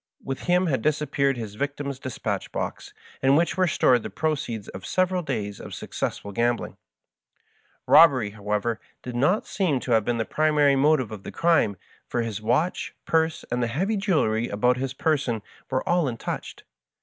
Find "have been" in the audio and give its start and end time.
9.91-10.17